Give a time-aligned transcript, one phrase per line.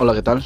[0.00, 0.44] Hola, ¿qué tal?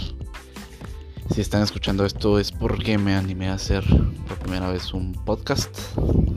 [1.35, 3.85] Si están escuchando esto es porque me animé a hacer
[4.27, 5.77] por primera vez un podcast.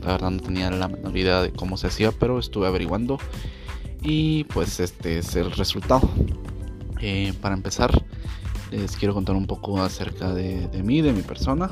[0.04, 3.16] La verdad no tenía la menor idea de cómo se hacía, pero estuve averiguando
[4.02, 6.10] y pues este es el resultado.
[7.00, 8.04] Eh, para empezar,
[8.70, 11.70] les quiero contar un poco acerca de, mí, de mi persona.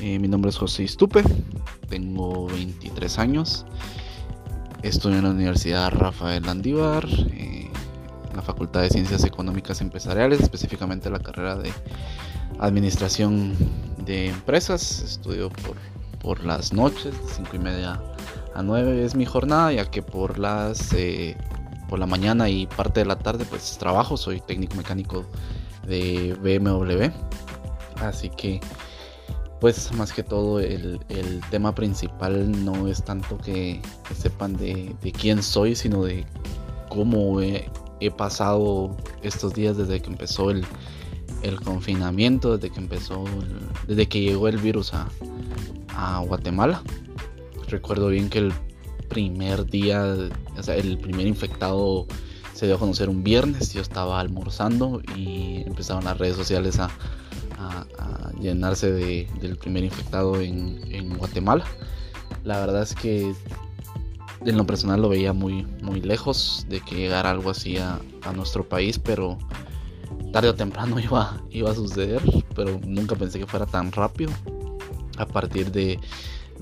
[0.00, 1.24] Eh, mi nombre es José Istupe,
[1.88, 3.66] tengo 23 años,
[4.84, 7.08] estudio en la Universidad Rafael Landívar.
[7.32, 7.61] Eh,
[8.42, 11.72] Facultad de Ciencias Económicas Empresariales, específicamente la carrera de
[12.58, 13.54] Administración
[14.04, 15.00] de Empresas.
[15.02, 15.76] Estudio por,
[16.20, 18.00] por las noches, de 5 y media
[18.54, 21.36] a 9 es mi jornada, ya que por las eh,
[21.88, 25.24] por la mañana y parte de la tarde pues trabajo, soy técnico mecánico
[25.86, 27.10] de BMW.
[28.02, 28.60] Así que
[29.60, 30.98] pues más que todo el,
[31.50, 33.80] tema principal no es tanto que,
[34.12, 36.24] sepan de, de, quién soy, sino de
[36.88, 37.70] cómo he,
[38.06, 40.64] he pasado estos días desde que empezó el,
[41.64, 43.24] confinamiento, desde que empezó,
[43.86, 45.08] desde que llegó el virus a,
[46.26, 46.82] Guatemala.
[47.68, 48.52] Recuerdo bien que el
[49.08, 50.16] primer día,
[50.56, 52.06] o sea, el primer infectado
[52.54, 53.72] se dio a conocer un viernes.
[53.72, 56.90] Yo estaba almorzando y empezaron las redes sociales a,
[58.40, 61.64] llenarse del primer infectado en, en Guatemala.
[62.42, 63.32] La verdad es que
[64.44, 68.00] en lo personal lo veía muy, muy lejos de que llegara algo así a,
[68.34, 69.38] nuestro país, pero
[70.32, 72.22] tarde o temprano iba, iba a suceder,
[72.54, 74.32] pero nunca pensé que fuera tan rápido.
[75.18, 75.98] A partir de,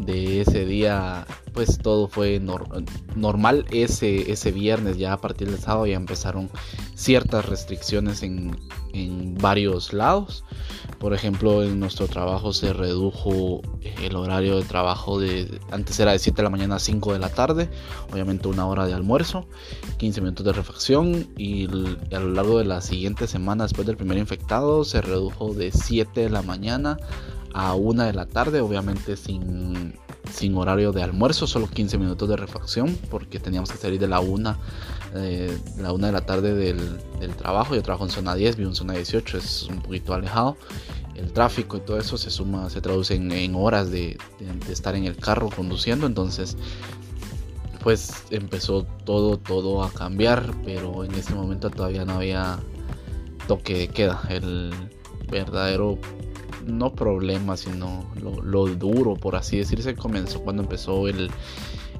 [0.06, 2.40] ese día, pues todo fue
[3.14, 3.66] normal.
[3.70, 6.50] Ese, ese viernes, ya a partir del sábado, ya empezaron
[6.94, 8.56] ciertas restricciones en,
[8.92, 10.44] en varios lados.
[10.98, 16.18] Por ejemplo, en nuestro trabajo se redujo el horario de trabajo de antes era de
[16.18, 17.70] 7 de la mañana a 5 de la tarde,
[18.12, 19.46] obviamente una hora de almuerzo,
[19.96, 21.66] 15 minutos de refacción y
[22.14, 26.20] a lo largo de la siguiente semana después del primer infectado se redujo de 7
[26.20, 26.98] de la mañana
[27.54, 29.94] a 1 de la tarde, obviamente sin,
[30.30, 34.20] sin horario de almuerzo, solo 15 minutos de refacción porque teníamos que salir de la
[34.20, 34.56] 1
[35.14, 37.74] eh, la 1 de la tarde del, del, trabajo.
[37.74, 40.56] Yo trabajo en zona 10, vivo en zona 18, es un poquito alejado
[41.20, 44.16] el tráfico y todo eso se suma, se traduce en, horas de,
[44.68, 46.56] estar en el carro conduciendo, entonces
[47.82, 52.58] pues empezó todo, todo a cambiar, pero en ese momento todavía no había
[53.46, 54.72] toque de queda, el
[55.30, 55.98] verdadero,
[56.66, 61.30] no problema, sino lo, duro, por así decirse, comenzó cuando empezó el,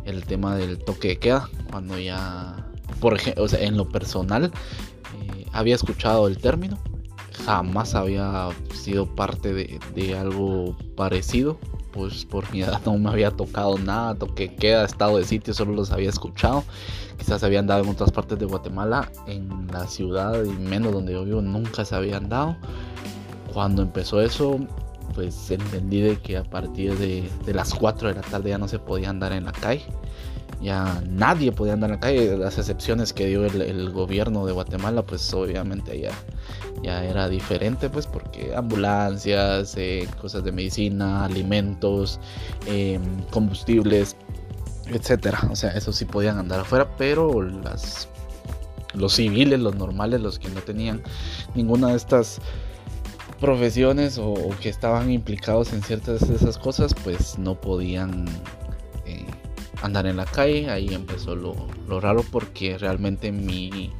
[0.04, 2.70] el tema del toque de queda, cuando ya,
[3.00, 6.78] por ejemplo, en lo personal, eh, había escuchado el término,
[7.44, 11.59] jamás había sido parte de, algo parecido.
[11.93, 15.72] Pues por mi edad no me había tocado nada, toque queda, estado de sitio, solo
[15.72, 16.62] los había escuchado.
[17.19, 21.15] Quizás se habían dado en otras partes de Guatemala, en la ciudad y menos donde
[21.15, 22.56] yo vivo, nunca se habían dado.
[23.53, 24.60] Cuando empezó eso,
[25.15, 28.78] pues entendí de que a partir de, las 4 de la tarde ya no se
[28.78, 29.84] podía andar en la calle.
[30.61, 35.03] Ya nadie podía andar en la calle, las excepciones que dio el, gobierno de Guatemala,
[35.03, 36.12] pues obviamente ya
[36.83, 42.21] ya era diferente pues porque ambulancias, eh, cosas de medicina, alimentos,
[42.66, 44.16] em, combustibles,
[44.87, 45.41] etcétera.
[45.50, 48.09] O sea, eso sí podían andar afuera, pero las
[48.94, 51.03] los civiles, los normales, los que no tenían
[51.55, 52.41] ninguna de estas
[53.41, 58.27] profesiones o, que estaban implicados en ciertas de esas cosas, pues no podían
[59.83, 60.71] andar en la calle.
[60.71, 61.55] Ahí empezó lo,
[61.89, 63.93] lo raro porque realmente mi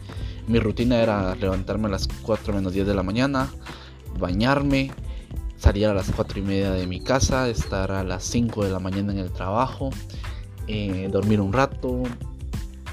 [0.51, 3.49] mi rutina era levantarme a las 4 menos 10 de la mañana,
[4.19, 4.91] bañarme,
[5.57, 8.81] salir a las 4 y media de mi casa, estar a las 5 de la
[8.81, 9.91] mañana en el trabajo,
[10.67, 12.03] eh, dormir un rato,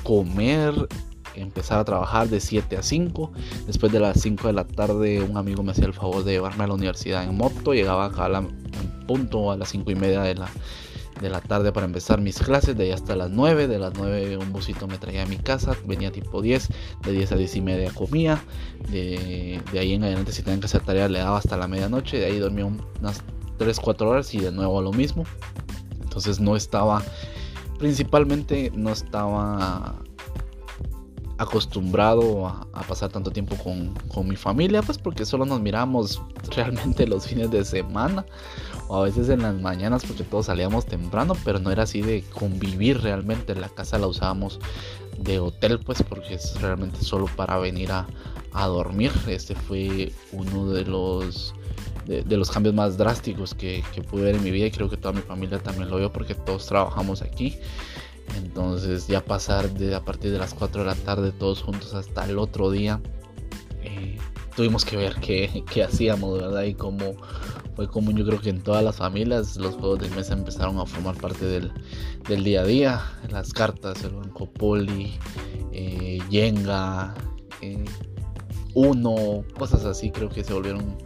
[0.03, 0.87] comer,
[1.33, 3.31] empezar a trabajar de 7 a 5.
[3.65, 6.65] Después de las 5 de la tarde un amigo me hacía el favor de llevarme
[6.65, 8.47] a la universidad en moto, llegaba acá a la,
[9.07, 10.47] punto a las 5 y media de la,
[11.21, 14.37] de la tarde para empezar mis clases, de ahí hasta las 9, de las 9
[14.37, 16.69] un busito me traía a mi casa, venía tipo 10,
[17.03, 18.41] de 10 a 10 y media comía,
[18.89, 22.25] de, ahí en adelante si tenían que hacer tarea le daba hasta la medianoche, de
[22.25, 23.23] ahí dormía unas
[23.57, 25.23] 3, 4 horas y de nuevo lo mismo.
[26.01, 27.03] Entonces no estaba,
[27.77, 29.95] principalmente no estaba
[31.37, 36.21] acostumbrado a, pasar tanto tiempo con, con, mi familia, pues porque solo nos miramos
[36.55, 38.25] realmente los fines de semana
[38.87, 42.23] o a veces en las mañanas porque todos salíamos temprano, pero no era así de
[42.33, 43.53] convivir realmente.
[43.55, 44.59] La casa la usábamos
[45.19, 48.07] de hotel, pues porque es realmente solo para venir a,
[48.53, 49.11] a dormir.
[49.27, 51.53] Este fue uno de los
[52.07, 54.95] de, los cambios más drásticos que, que, pude ver en mi vida y creo que
[54.95, 57.57] toda mi familia también lo vio porque todos trabajamos aquí.
[58.35, 62.25] Entonces ya pasar de a partir de las 4 de la tarde todos juntos hasta
[62.25, 63.01] el otro día,
[63.83, 64.17] eh,
[64.55, 66.63] tuvimos que ver qué, qué hacíamos, ¿verdad?
[66.63, 67.15] Y como
[67.75, 70.85] fue común, yo creo que en todas las familias los juegos de mesa empezaron a
[70.85, 71.71] formar parte del,
[72.27, 73.01] del día a día.
[73.29, 75.13] Las cartas, el Banco Poli,
[75.71, 77.13] eh, Yenga,
[77.61, 77.85] eh,
[78.73, 80.97] Uno, cosas así creo que se volvieron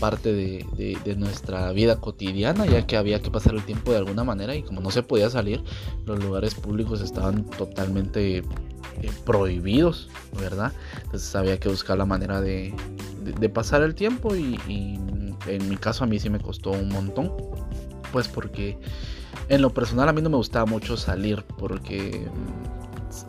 [0.00, 4.24] parte de, de, nuestra vida cotidiana, ya que había que pasar el tiempo de alguna
[4.24, 5.62] manera y como no se podía salir,
[6.04, 8.44] los lugares públicos estaban totalmente eh,
[9.24, 10.08] prohibidos,
[10.38, 10.72] ¿verdad?
[11.04, 12.74] Entonces había que buscar la manera de,
[13.24, 14.58] de pasar el tiempo y,
[15.46, 17.32] en mi caso a mí sí me costó un montón,
[18.12, 18.78] pues porque
[19.48, 22.26] en lo personal a mí no me gustaba mucho salir porque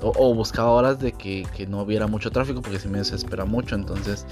[0.02, 3.76] o, buscaba horas de que, que, no hubiera mucho tráfico porque sí me desespera mucho
[3.76, 4.26] entonces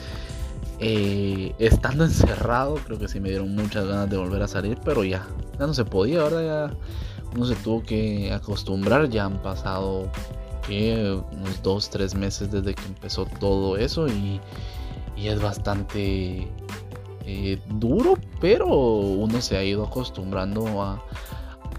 [0.79, 5.03] eh, estando encerrado, creo que sí me dieron muchas ganas de volver a salir, pero
[5.03, 5.25] ya,
[5.59, 6.77] ya no se podía, ahora ya
[7.35, 10.09] uno se tuvo que acostumbrar, ya han pasado
[10.69, 14.39] unos dos, tres meses desde que empezó todo eso y,
[15.17, 16.47] y es bastante
[17.25, 21.03] eh, duro, pero uno se ha ido acostumbrando a,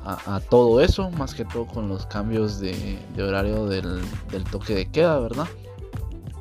[0.05, 4.75] a, todo eso, más que todo con los cambios de, de horario del, del toque
[4.75, 5.47] de queda, ¿verdad?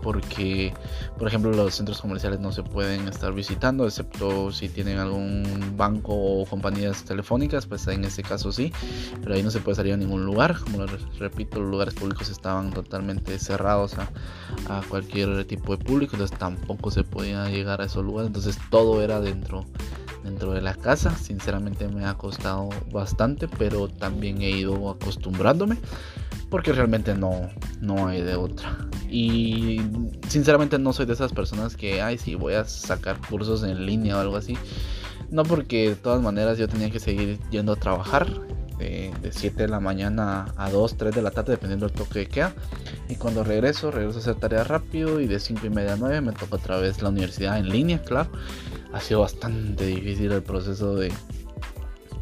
[0.03, 0.73] Porque,
[1.17, 6.13] por ejemplo, los centros comerciales no se pueden estar visitando, excepto si tienen algún banco
[6.13, 8.71] o compañías telefónicas, pues en ese caso sí,
[9.21, 10.59] pero ahí no se puede salir a ningún lugar.
[10.59, 14.09] Como les repito, los lugares públicos estaban totalmente cerrados a,
[14.89, 19.21] cualquier tipo de público, entonces tampoco se podía llegar a esos lugares, entonces todo era
[19.21, 19.65] dentro
[20.23, 21.15] dentro de la casa.
[21.17, 25.77] Sinceramente me ha costado bastante, pero también he ido acostumbrándome
[26.53, 27.49] porque realmente no,
[27.81, 28.77] no hay de otra.
[29.09, 29.81] Y
[30.27, 34.17] sinceramente no soy de esas personas que, ay, sí, voy a sacar cursos en línea
[34.17, 34.55] o algo así.
[35.31, 38.27] No porque de todas maneras yo tenía que seguir yendo a trabajar
[38.77, 42.27] de, 7 de la mañana a 2, 3 de la tarde, dependiendo del toque que
[42.27, 42.53] queda.
[43.09, 46.21] Y cuando regreso, regreso a hacer tareas rápido y de 5 y media a 9
[46.21, 48.29] me toca otra vez la universidad en línea, claro.
[48.93, 51.11] Ha sido bastante difícil el proceso de,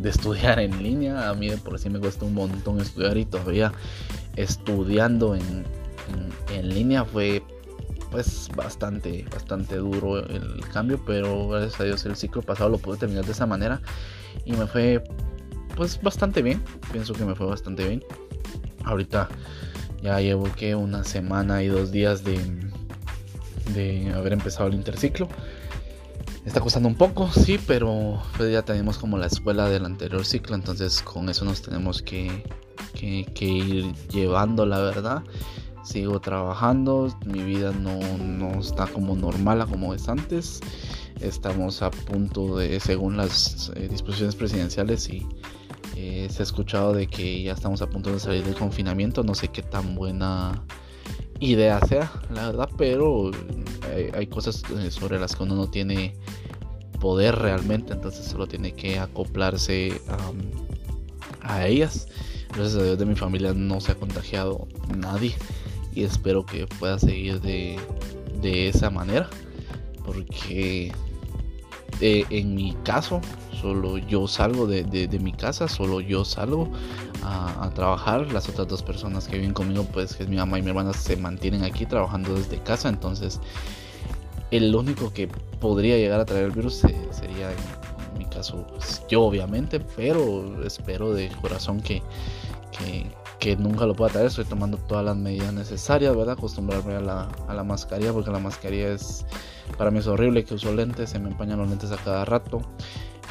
[0.01, 1.30] de estudiar en línea.
[1.30, 3.71] A mí de por sí me cuesta un montón estudiar y todavía
[4.36, 5.65] estudiando en,
[6.53, 7.44] en, línea fue
[8.09, 12.98] pues bastante, bastante duro el cambio, pero gracias a Dios el ciclo pasado lo pude
[12.98, 13.81] terminar de esa manera
[14.45, 15.03] y me fue
[15.75, 16.62] pues bastante bien,
[16.92, 18.03] pienso que me fue bastante bien.
[18.83, 19.30] Ahorita
[20.01, 22.39] ya llevo que una semana y dos días de,
[23.74, 25.30] de haber empezado el interciclo.
[26.46, 30.56] Está costando un poco, sí, pero pues ya tenemos como la escuela del anterior ciclo,
[30.56, 32.44] entonces con eso nos tenemos que,
[32.94, 35.24] que, ir llevando, la verdad.
[35.84, 40.62] Sigo trabajando, mi vida no, no está como normal como es antes.
[41.20, 45.28] Estamos a punto de, según las eh, disposiciones presidenciales, y
[45.96, 49.24] eh, se ha escuchado de que ya estamos a punto de salir del confinamiento.
[49.24, 50.64] No sé qué tan buena
[51.42, 53.32] idea sea, la verdad, pero
[54.14, 56.16] hay, cosas eh, sobre las que uno no tiene
[57.00, 60.00] poder realmente, entonces solo tiene que acoplarse
[61.42, 62.08] a ellas.
[62.54, 65.36] Gracias a Dios de mi familia no se ha contagiado nadie
[65.94, 67.80] y espero que pueda seguir de,
[68.44, 69.30] esa manera
[70.04, 70.92] porque
[72.01, 73.22] eh, en mi caso
[73.62, 76.70] solo yo salgo de, mi casa, solo yo salgo
[77.24, 78.32] a, a, trabajar.
[78.32, 80.94] Las otras dos personas que viven conmigo, pues que es mi mamá y mi hermana,
[80.94, 82.89] se mantienen aquí trabajando desde casa.
[82.89, 83.39] Entonces,
[84.51, 85.27] el único que
[85.60, 91.13] podría llegar a traer el virus sería en, mi caso pues, yo, obviamente, pero espero
[91.13, 92.03] de corazón que,
[93.39, 94.27] que, nunca lo pueda traer.
[94.27, 96.34] Estoy tomando todas las medidas necesarias, ¿verdad?
[96.38, 99.25] Acostumbrarme a la, a la mascarilla, porque la mascarilla es,
[99.77, 102.62] para mí es horrible, que uso lentes, se me empañan los lentes a cada rato.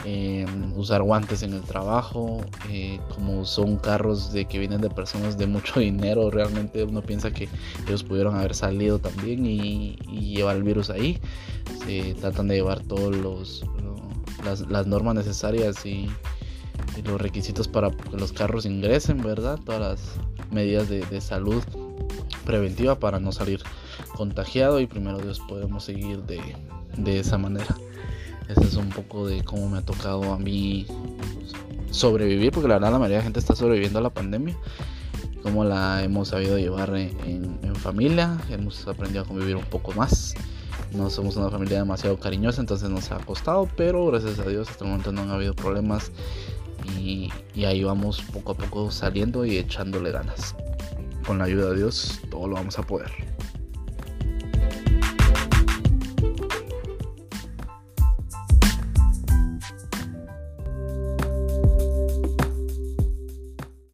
[0.07, 2.41] Eh, usar guantes en el trabajo,
[2.71, 7.31] eh, como son carros de que vienen de personas de mucho dinero, realmente uno piensa
[7.31, 7.49] que
[7.87, 9.97] ellos pudieron haber salido también y,
[10.31, 11.19] llevar el virus ahí.
[11.85, 13.65] Se tratan de llevar todos los,
[14.43, 16.09] las, normas necesarias y,
[17.05, 19.59] los requisitos para que los carros ingresen, ¿verdad?
[19.65, 20.01] Todas las
[20.51, 21.63] medidas de, salud
[22.45, 23.63] preventiva para no salir
[24.17, 26.41] contagiado y primero Dios podemos seguir de,
[26.97, 27.77] de esa manera.
[28.51, 30.87] Ese es un poco de cómo me ha tocado a mí
[31.91, 34.57] sobrevivir, porque la verdad la mayoría de la gente está sobreviviendo a la pandemia,
[35.43, 40.35] cómo la hemos sabido llevar en, en familia, hemos aprendido a convivir un poco más.
[40.93, 44.85] No somos una familia demasiado cariñosa, entonces nos ha costado, pero gracias a Dios hasta
[44.85, 46.11] el momento no han habido problemas
[46.99, 47.31] y,
[47.65, 50.57] ahí vamos poco a poco saliendo y echándole ganas.
[51.25, 53.11] Con la ayuda de Dios todo lo vamos a poder.